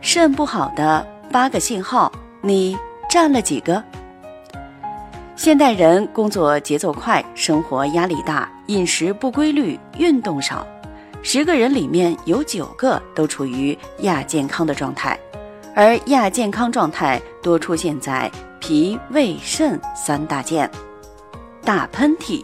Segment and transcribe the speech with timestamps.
[0.00, 2.78] 肾不好的八个信号，你
[3.10, 3.82] 占了几个？
[5.34, 10.66] 现代人工作节奏快，生活压力大，饮食不规律，运动少，
[11.22, 15.18] 十个人里面有九个都处于亚健康的状态，
[15.74, 20.70] 而亚健康状态多出现在脾、胃、肾三大件。
[21.64, 22.42] 打喷嚏，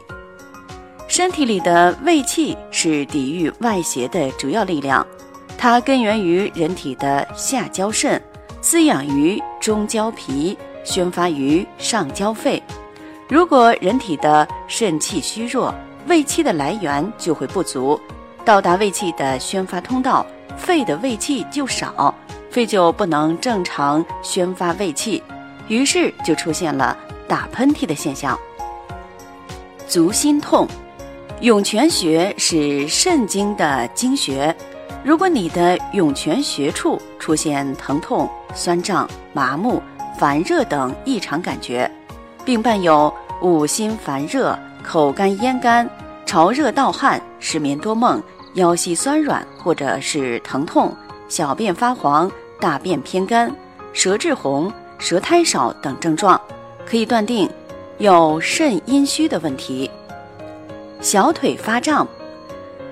[1.09, 5.07] 身体里的胃气是抵御外邪的主要力量。
[5.57, 8.21] 它根源于人体的下焦肾，
[8.61, 12.63] 滋养于中焦脾，宣发于上焦肺。
[13.29, 15.75] 如果人体的肾气虚弱，
[16.07, 17.99] 胃气的来源就会不足，
[18.45, 20.27] 到达胃气的宣发通道，
[20.59, 22.15] 肺的胃气就少，
[22.51, 25.23] 肺就不能正常宣发胃气，
[25.69, 26.95] 于是就出现了
[27.27, 28.39] 打喷嚏的现象。
[29.89, 30.69] 足心痛，
[31.41, 34.55] 涌泉穴是肾经的经穴。
[35.05, 39.83] 如果你的涌泉穴处出现疼痛、酸胀、麻木、
[40.19, 41.89] 烦热等异常感觉，
[42.43, 45.89] 并伴有五心、烦热、口干咽干、
[46.25, 48.23] 潮热盗汗、失眠多梦、
[48.55, 50.91] 腰膝酸软或者是疼痛、
[51.29, 53.55] 小便发黄、大便偏干、
[53.93, 56.41] 舌质红、舌苔少等症状，
[56.87, 57.47] 可以断定
[57.99, 59.91] 有肾阴虚的问题。
[61.03, 62.09] 小腿发胀。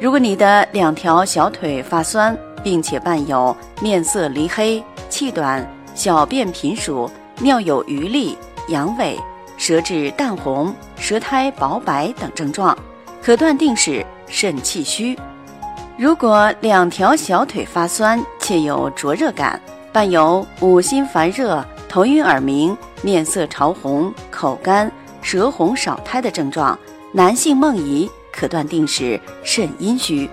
[0.03, 5.64] 如果你的两条小腿发酸，并且伴有面色黧黑、气短、
[5.95, 7.08] 小便频数、
[7.39, 8.36] 尿有余沥、
[8.67, 9.17] 阳痿、
[9.57, 12.77] 舌质淡红、舌苔薄白等症状，
[13.23, 15.17] 可断定是肾气虚。
[15.96, 19.61] 如果两条小腿发酸且有灼热感，
[19.92, 26.77] 伴有五心烦热、头晕耳鸣、面色潮红、口干、舌红少苔的症状，
[27.12, 28.11] 男性梦遗。
[28.32, 30.28] 可断定是肾阴虚。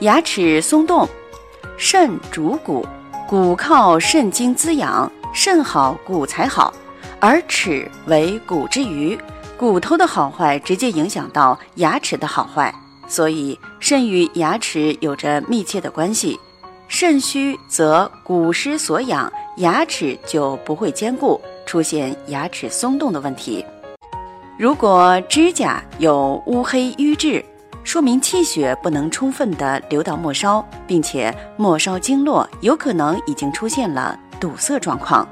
[0.00, 1.08] 牙齿松动，
[1.76, 2.86] 肾主骨，
[3.28, 6.72] 骨靠肾经滋养，肾好骨才好，
[7.18, 9.18] 而齿为骨之余，
[9.56, 12.72] 骨头的好坏直接影响到牙齿的好坏，
[13.08, 16.38] 所以肾与牙齿有着密切的关系。
[16.86, 23.64] 肾虚则骨失所养，牙齿就不会坚固，出现牙齿松动的问题。
[24.58, 27.44] 如果指甲有乌黑瘀滞，
[27.84, 35.26] 说明气血不能充分的流到末梢，并且末梢经络有可能已经出现了堵塞状况。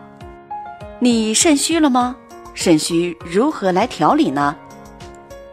[1.00, 2.14] 你肾虚了吗？
[2.54, 4.54] 肾虚如何来调理呢？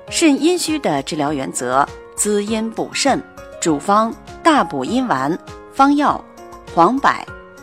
[0.07, 1.83] 肾阴虚的治疗原则：
[2.15, 3.19] 滋阴补肾。
[3.59, 4.13] 主方：
[4.43, 5.35] 大补阴丸。
[5.73, 6.23] 方药：
[6.75, 7.09] 黄柏、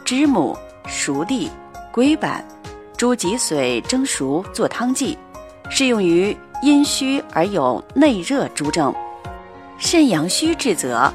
[0.04, 1.48] 知母、熟地、
[1.92, 2.44] 龟板、
[2.97, 5.16] 猪脊髓蒸熟做汤剂。
[5.70, 8.92] 适用于阴虚而有内热诸症，
[9.78, 11.10] 肾阳虚治则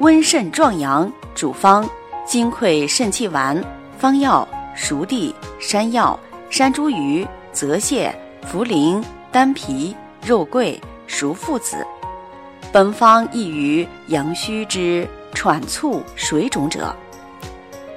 [0.00, 1.10] 温肾壮阳。
[1.34, 1.88] 主方：
[2.26, 3.62] 金匮肾气丸。
[3.96, 6.18] 方药：熟地、山药、
[6.50, 8.10] 山茱萸、泽泻、
[8.50, 11.86] 茯苓、丹皮、肉桂、熟附子。
[12.72, 16.92] 本方益于阳虚之喘促、水肿者。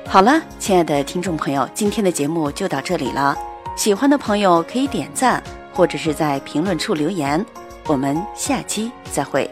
[0.08, 3.36] 好了，亲爱的听众朋友，今天的节目就到这里了。
[3.76, 5.42] 喜欢的朋友可以点赞。
[5.82, 7.44] 或者是在评论处留言，
[7.88, 9.50] 我们下期再会。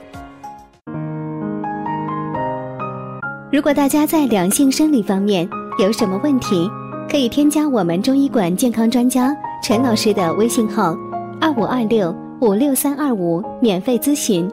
[3.52, 6.70] 如果大家在两性生理方面有什么问题，
[7.10, 10.96] 可以添加我们中医馆健康专家陈老师的微信号：
[11.42, 14.48] 二五二六五六三二五，免费咨询。